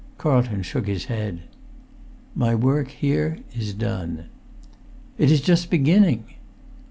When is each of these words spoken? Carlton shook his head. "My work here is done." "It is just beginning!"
Carlton 0.17 0.63
shook 0.63 0.87
his 0.87 1.05
head. 1.05 1.43
"My 2.33 2.55
work 2.55 2.87
here 2.87 3.37
is 3.55 3.71
done." 3.71 4.29
"It 5.19 5.29
is 5.29 5.41
just 5.41 5.69
beginning!" 5.69 6.23